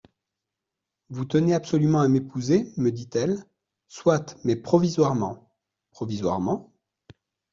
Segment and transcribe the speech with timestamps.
[1.11, 3.45] Vous tenez absolument à m’épouser, me dit-elle,
[3.87, 5.47] soit, mais provisoirement!
[5.91, 6.73] «—Provisoirement?